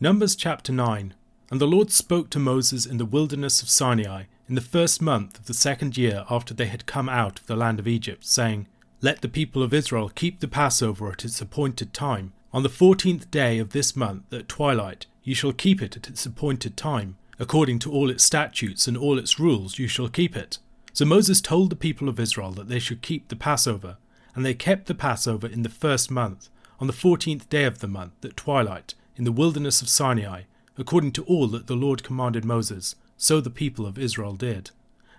[0.00, 1.12] Numbers chapter 9
[1.50, 5.36] And the Lord spoke to Moses in the wilderness of Sinai in the first month
[5.40, 8.68] of the second year after they had come out of the land of Egypt, saying,
[9.00, 12.32] Let the people of Israel keep the Passover at its appointed time.
[12.52, 16.24] On the fourteenth day of this month at twilight you shall keep it at its
[16.24, 17.16] appointed time.
[17.40, 20.58] According to all its statutes and all its rules you shall keep it.
[20.92, 23.96] So Moses told the people of Israel that they should keep the Passover,
[24.36, 27.88] and they kept the Passover in the first month, on the fourteenth day of the
[27.88, 30.42] month at twilight in the wilderness of Sinai,
[30.78, 34.70] according to all that the Lord commanded Moses, so the people of Israel did.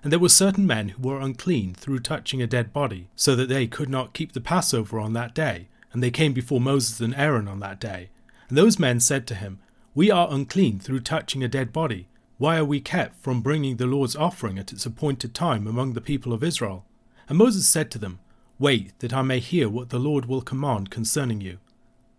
[0.01, 3.49] And there were certain men who were unclean through touching a dead body, so that
[3.49, 7.13] they could not keep the Passover on that day, and they came before Moses and
[7.15, 8.09] Aaron on that day.
[8.47, 9.59] And those men said to him,
[9.93, 12.07] We are unclean through touching a dead body.
[12.37, 16.01] Why are we kept from bringing the Lord's offering at its appointed time among the
[16.01, 16.85] people of Israel?
[17.27, 18.19] And Moses said to them,
[18.57, 21.59] Wait, that I may hear what the Lord will command concerning you.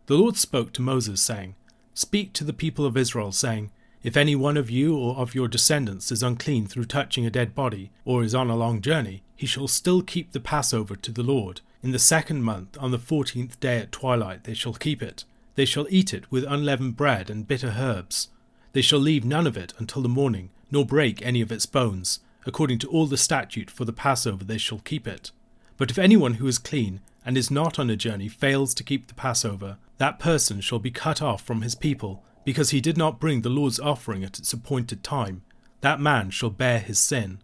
[0.06, 1.54] The Lord spoke to Moses, saying,
[2.02, 3.70] Speak to the people of Israel, saying,
[4.02, 7.54] If any one of you or of your descendants is unclean through touching a dead
[7.54, 11.22] body, or is on a long journey, he shall still keep the Passover to the
[11.22, 11.60] Lord.
[11.82, 15.26] In the second month, on the fourteenth day at twilight, they shall keep it.
[15.56, 18.28] They shall eat it with unleavened bread and bitter herbs.
[18.72, 22.20] They shall leave none of it until the morning, nor break any of its bones.
[22.46, 25.32] According to all the statute for the Passover, they shall keep it.
[25.76, 29.06] But if anyone who is clean and is not on a journey fails to keep
[29.06, 33.20] the Passover, that person shall be cut off from his people, because he did not
[33.20, 35.42] bring the Lord's offering at its appointed time.
[35.82, 37.40] That man shall bear his sin.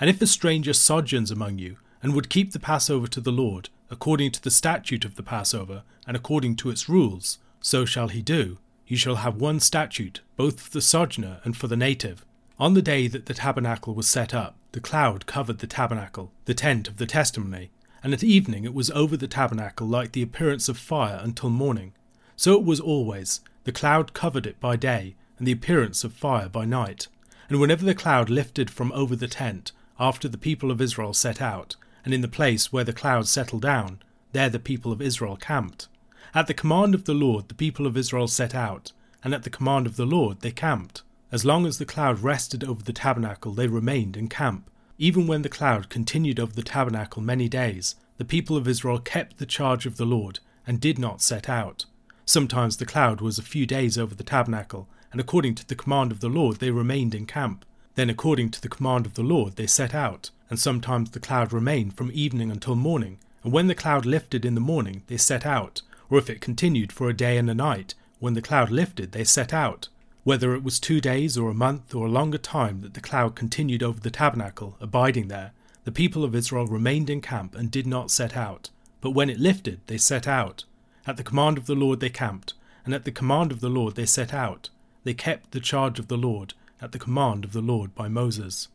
[0.00, 3.68] And if a stranger sojourns among you, and would keep the Passover to the Lord,
[3.90, 8.22] according to the statute of the Passover, and according to its rules, so shall he
[8.22, 8.58] do.
[8.86, 12.24] You shall have one statute, both for the sojourner and for the native.
[12.58, 16.54] On the day that the tabernacle was set up, the cloud covered the tabernacle, the
[16.54, 17.70] tent of the testimony,
[18.02, 21.92] and at evening it was over the tabernacle like the appearance of fire until morning.
[22.36, 23.40] So it was always.
[23.64, 27.08] The cloud covered it by day, and the appearance of fire by night.
[27.48, 31.42] And whenever the cloud lifted from over the tent, after the people of Israel set
[31.42, 34.00] out, and in the place where the cloud settled down,
[34.32, 35.88] there the people of Israel camped.
[36.34, 38.92] At the command of the Lord the people of Israel set out,
[39.24, 41.02] and at the command of the Lord they camped.
[41.32, 44.70] As long as the cloud rested over the tabernacle, they remained in camp.
[44.98, 49.38] Even when the cloud continued over the tabernacle many days, the people of Israel kept
[49.38, 51.84] the charge of the Lord, and did not set out.
[52.26, 56.10] Sometimes the cloud was a few days over the tabernacle, and according to the command
[56.10, 57.64] of the Lord they remained in camp.
[57.94, 61.52] Then, according to the command of the Lord, they set out, and sometimes the cloud
[61.52, 63.18] remained from evening until morning.
[63.44, 66.92] And when the cloud lifted in the morning, they set out, or if it continued
[66.92, 69.88] for a day and a night, when the cloud lifted, they set out.
[70.28, 73.34] Whether it was two days or a month or a longer time that the cloud
[73.34, 75.52] continued over the tabernacle, abiding there,
[75.84, 78.68] the people of Israel remained in camp and did not set out.
[79.00, 80.64] But when it lifted, they set out.
[81.06, 82.52] At the command of the Lord they camped,
[82.84, 84.68] and at the command of the Lord they set out.
[85.02, 88.68] They kept the charge of the Lord, at the command of the Lord by Moses.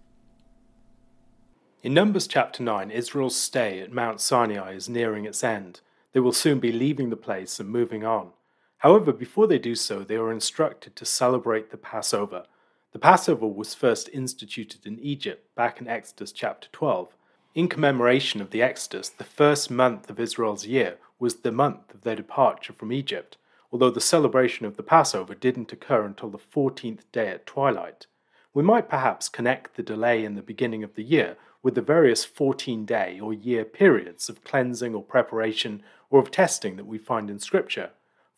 [1.83, 5.81] In Numbers chapter 9, Israel's stay at Mount Sinai is nearing its end.
[6.13, 8.31] They will soon be leaving the place and moving on.
[8.83, 12.43] However, before they do so, they are instructed to celebrate the Passover.
[12.91, 17.15] The Passover was first instituted in Egypt back in Exodus chapter 12.
[17.55, 22.01] In commemoration of the Exodus, the first month of Israel's year was the month of
[22.01, 23.37] their departure from Egypt,
[23.71, 28.07] although the celebration of the Passover didn't occur until the 14th day at twilight.
[28.53, 32.25] We might perhaps connect the delay in the beginning of the year with the various
[32.25, 37.29] 14 day or year periods of cleansing or preparation or of testing that we find
[37.29, 37.91] in Scripture.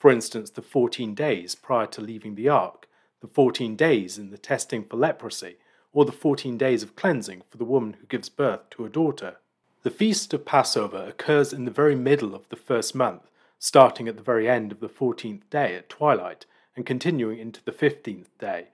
[0.05, 2.87] For instance, the 14 days prior to leaving the ark,
[3.21, 5.55] the 14 days in the testing for leprosy,
[5.93, 9.37] or the 14 days of cleansing for the woman who gives birth to a daughter.
[9.81, 14.15] The feast of Passover occurs in the very middle of the first month, starting at
[14.15, 16.45] the very end of the fourteenth day at twilight
[16.75, 18.67] and continuing into the fifteenth day.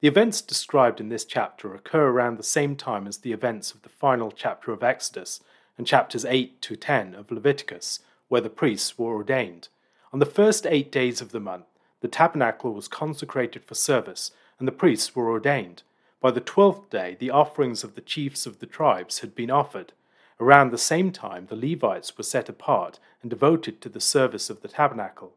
[0.00, 3.82] The events described in this chapter occur around the same time as the events of
[3.82, 5.40] the final chapter of Exodus
[5.76, 9.70] and chapters 8 to 10 of Leviticus, where the priests were ordained.
[10.12, 11.66] On the first eight days of the month,
[12.00, 15.82] the tabernacle was consecrated for service, and the priests were ordained.
[16.20, 19.92] By the twelfth day, the offerings of the chiefs of the tribes had been offered,
[20.40, 24.62] Around the same time, the Levites were set apart and devoted to the service of
[24.62, 25.32] the tabernacle.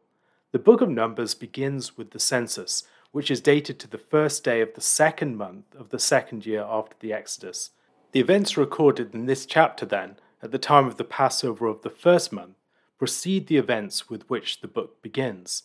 [0.52, 4.60] The book of Numbers begins with the census, which is dated to the first day
[4.60, 7.70] of the second month of the second year after the Exodus.
[8.12, 11.90] The events recorded in this chapter, then, at the time of the Passover of the
[11.90, 12.54] first month,
[13.02, 15.64] precede the events with which the book begins.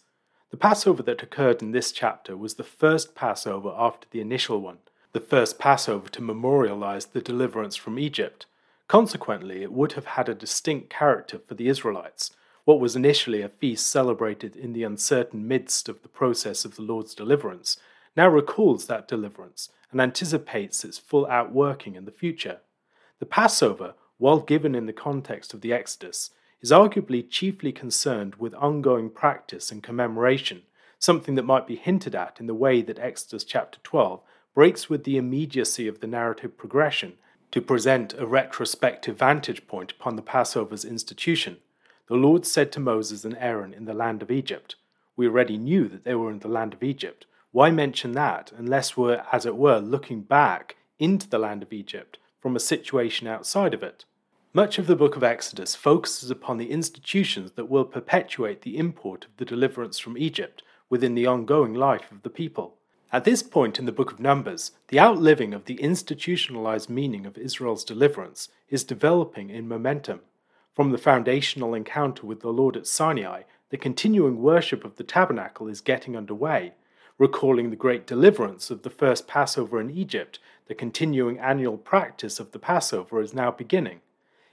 [0.50, 4.80] The Passover that occurred in this chapter was the first Passover after the initial one,
[5.14, 8.48] the first Passover to memorialize the deliverance from Egypt.
[8.88, 12.32] Consequently, it would have had a distinct character for the Israelites,
[12.66, 16.82] what was initially a feast celebrated in the uncertain midst of the process of the
[16.82, 17.78] Lord's deliverance,
[18.16, 22.62] now recalls that deliverance and anticipates its full outworking in the future.
[23.20, 26.32] The Passover, while given in the context of the Exodus,
[26.62, 30.64] is arguably chiefly concerned with ongoing practice and commemoration,
[31.00, 34.22] something that might be hinted at in the way that Exodus chapter 12
[34.54, 37.14] breaks with the immediacy of the narrative progression
[37.52, 41.58] to present a retrospective vantage point upon the Passover's institution
[42.08, 44.76] the Lord said to Moses and Aaron in the land of Egypt,
[45.18, 47.26] We already knew that they were in the land of Egypt.
[47.52, 52.18] Why mention that unless we're, as it were, looking back into the land of Egypt
[52.40, 54.06] from a situation outside of it?
[54.54, 59.26] Much of the book of Exodus focuses upon the institutions that will perpetuate the import
[59.26, 62.78] of the deliverance from Egypt within the ongoing life of the people.
[63.12, 67.38] At this point in the book of Numbers, the outliving of the institutionalized meaning of
[67.38, 70.22] Israel's deliverance is developing in momentum.
[70.74, 75.68] From the foundational encounter with the Lord at Sinai, the continuing worship of the tabernacle
[75.68, 76.74] is getting underway.
[77.18, 82.54] Recalling the great deliverance of the first Passover in Egypt, the continuing annual practice of
[82.54, 84.00] the Passover is now beginning.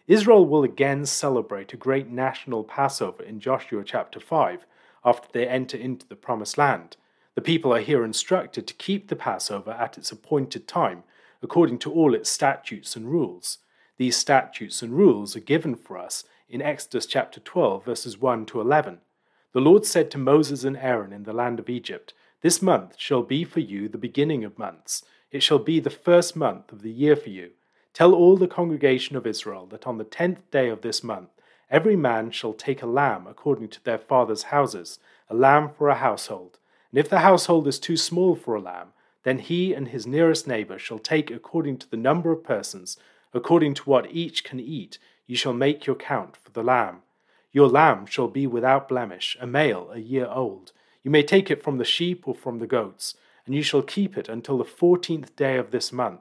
[0.07, 4.67] Israel will again celebrate a great national Passover in Joshua chapter 5
[5.03, 6.99] after they enter into the Promised Land.
[7.35, 11.05] The people are here instructed to keep the Passover at its appointed time,
[11.43, 13.59] according to all its statutes and rules.
[13.97, 18.61] These statutes and rules are given for us in Exodus chapter 12, verses 1 to
[18.61, 18.99] 11.
[19.53, 22.13] The Lord said to Moses and Aaron in the land of Egypt,
[22.43, 25.03] This month shall be for you the beginning of months.
[25.31, 27.53] It shall be the first month of the year for you.
[27.95, 31.31] Tell all the congregation of Israel that on the tenth day of this month
[31.71, 34.99] every man shall take a lamb according to their father's houses,
[35.31, 36.59] a lamb for a household.
[36.91, 38.89] And if the household is too small for a lamb,
[39.23, 42.99] then he and his nearest neighbor shall take according to the number of persons
[43.35, 47.03] According to what each can eat, you shall make your count for the lamb.
[47.51, 50.71] Your lamb shall be without blemish, a male, a year old.
[51.03, 54.17] You may take it from the sheep or from the goats, and you shall keep
[54.17, 56.21] it until the fourteenth day of this month,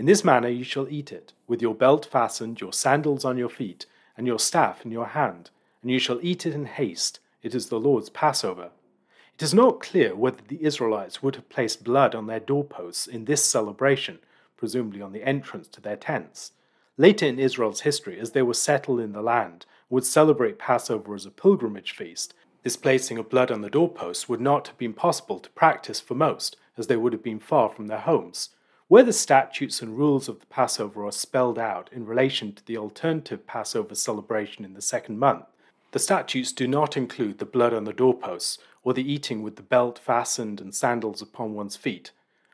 [0.00, 3.50] In this manner you shall eat it, with your belt fastened, your sandals on your
[3.50, 3.84] feet,
[4.16, 5.50] and your staff in your hand,
[5.82, 7.20] and you shall eat it in haste.
[7.42, 8.70] It is the Lord's Passover.
[9.34, 13.26] It is not clear whether the Israelites would have placed blood on their doorposts in
[13.26, 14.20] this celebration,
[14.56, 16.52] presumably on the entrance to their tents.
[16.96, 21.26] Later in Israel's history, as they were settled in the land, would celebrate Passover as
[21.26, 22.32] a pilgrimage feast,
[22.62, 26.14] this placing of blood on the doorposts would not have been possible to practice for
[26.14, 28.48] most, as they would have been far from their homes.
[28.90, 32.76] Where the statutes and rules of the Passover are spelled out in relation to the
[32.76, 35.44] alternative Passover celebration in the second month,
[35.92, 39.62] the statutes do not include the blood on the doorposts or the eating with the
[39.62, 42.10] belt fastened and sandals upon one's feet.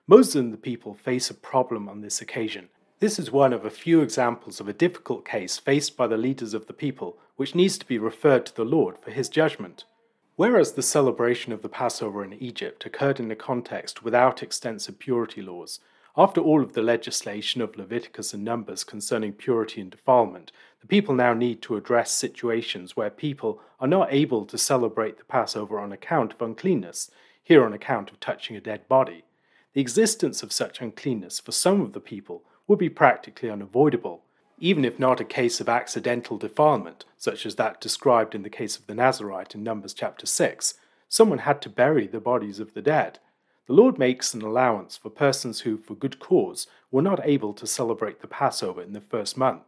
[0.07, 2.69] Moses and the people face a problem on this occasion.
[3.01, 6.53] This is one of a few examples of a difficult case faced by the leaders
[6.53, 9.87] of the people, which needs to be referred to the Lord for his judgment.
[10.35, 15.41] Whereas the celebration of the Passover in Egypt occurred in a context without extensive purity
[15.41, 15.81] laws,
[16.17, 21.15] after all of the legislation of Leviticus and Numbers concerning purity and defilement, the people
[21.15, 25.93] now need to address situations where people are not able to celebrate the Passover on
[25.93, 27.11] account of uncleanness,
[27.43, 29.25] here on account of touching a dead body
[29.77, 34.23] the existence of such uncleanness for some of the people would be practically unavoidable,
[34.59, 38.79] even if not a case of accidental defilement, such as that described in the case
[38.79, 40.79] of the Nazarite in Numbers chapter 6.
[41.11, 43.19] Someone had to bury the bodies of the dead.
[43.67, 47.67] The Lord makes an allowance for persons who, for good cause, were not able to
[47.67, 49.63] celebrate the Passover in the first month.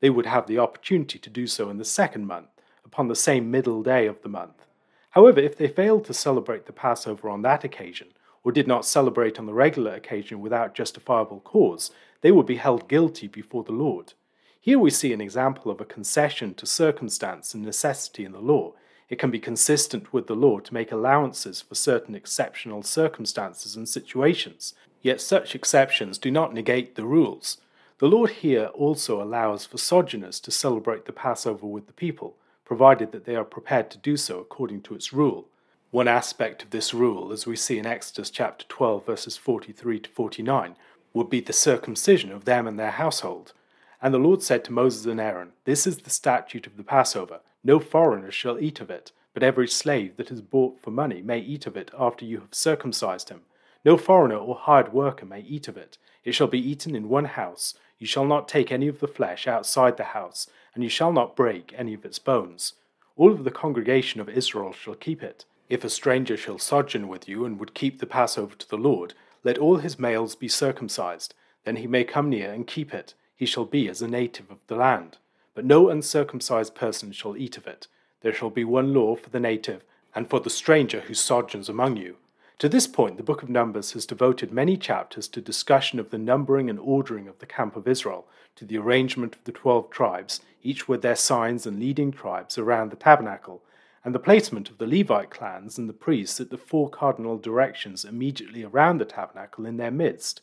[0.00, 2.48] They would have the opportunity to do so in the second month,
[2.84, 4.66] upon the same middle day of the month.
[5.10, 8.08] However, if they failed to celebrate the Passover on that occasion,
[8.42, 11.90] or did not celebrate on the regular occasion without justifiable cause,
[12.22, 14.14] they would be held guilty before the Lord.
[14.58, 18.72] Here we see an example of a concession to circumstance and necessity in the law.
[19.12, 23.86] It can be consistent with the law to make allowances for certain exceptional circumstances and
[23.86, 27.58] situations, yet such exceptions do not negate the rules.
[27.98, 33.12] The Lord here also allows for sojourners to celebrate the Passover with the people, provided
[33.12, 35.46] that they are prepared to do so according to its rule.
[35.90, 40.08] One aspect of this rule, as we see in Exodus chapter 12, verses 43 to
[40.08, 40.74] 49,
[41.12, 43.52] would be the circumcision of them and their household.
[44.00, 47.40] And the Lord said to Moses and Aaron, This is the statute of the Passover.
[47.64, 51.38] No foreigner shall eat of it, but every slave that is bought for money may
[51.38, 53.42] eat of it after you have circumcised him.
[53.84, 55.96] No foreigner or hired worker may eat of it.
[56.24, 57.74] It shall be eaten in one house.
[57.98, 61.36] You shall not take any of the flesh outside the house, and you shall not
[61.36, 62.74] break any of its bones.
[63.16, 65.44] All of the congregation of Israel shall keep it.
[65.68, 69.14] If a stranger shall sojourn with you and would keep the Passover to the Lord,
[69.44, 71.34] let all his males be circumcised.
[71.64, 73.14] Then he may come near and keep it.
[73.36, 75.18] He shall be as a native of the land.
[75.54, 77.86] But no uncircumcised person shall eat of it.
[78.22, 81.96] There shall be one law for the native and for the stranger who sojourns among
[81.96, 82.16] you.
[82.58, 86.18] To this point, the book of Numbers has devoted many chapters to discussion of the
[86.18, 90.40] numbering and ordering of the camp of Israel, to the arrangement of the twelve tribes,
[90.62, 93.62] each with their signs and leading tribes around the tabernacle,
[94.04, 98.04] and the placement of the Levite clans and the priests at the four cardinal directions
[98.04, 100.40] immediately around the tabernacle in their midst.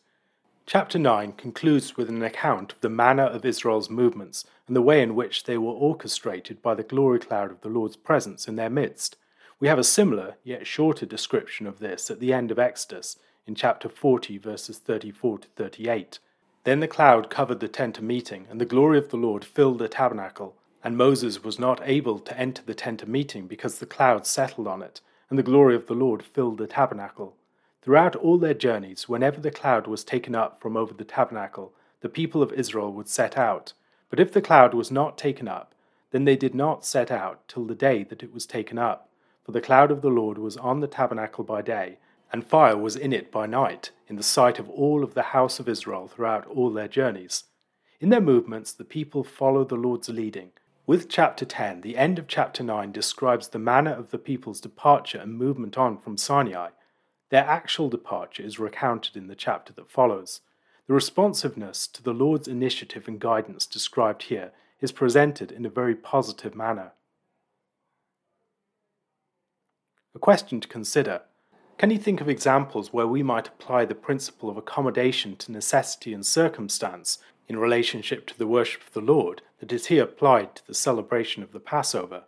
[0.72, 5.02] Chapter 9 concludes with an account of the manner of Israel's movements and the way
[5.02, 8.70] in which they were orchestrated by the glory cloud of the Lord's presence in their
[8.70, 9.16] midst.
[9.60, 13.56] We have a similar, yet shorter description of this at the end of Exodus, in
[13.56, 16.20] chapter 40, verses 34 to 38.
[16.66, 19.80] Then the cloud covered the tent of meeting, and the glory of the Lord filled
[19.80, 20.56] the tabernacle.
[20.84, 24.68] And Moses was not able to enter the tent of meeting because the cloud settled
[24.68, 27.36] on it, and the glory of the Lord filled the tabernacle.
[27.90, 32.08] Throughout all their journeys, whenever the cloud was taken up from over the tabernacle, the
[32.08, 33.74] people of Israel would set out.
[34.12, 35.74] But if the cloud was not taken up,
[36.12, 39.10] then they did not set out till the day that it was taken up.
[39.44, 41.98] For the cloud of the Lord was on the tabernacle by day,
[42.32, 45.60] and fire was in it by night, in the sight of all of the house
[45.60, 47.46] of Israel throughout all their journeys.
[48.00, 50.52] In their movements, the people follow the Lord's leading.
[50.86, 55.18] With chapter 10, the end of chapter 9 describes the manner of the people's departure
[55.18, 56.70] and movement on from Sinai
[57.30, 60.42] their actual departure is recounted in the chapter that follows.
[60.88, 65.96] The responsiveness to the Lord's initiative and guidance described here is presented in a very
[65.96, 66.94] positive manner.
[70.16, 71.22] A question to consider
[71.78, 76.14] Can you think of examples where we might apply the principle of accommodation to necessity
[76.14, 80.66] and circumstance in relationship to the worship of the Lord that is here applied to
[80.66, 82.24] the celebration of the Passover?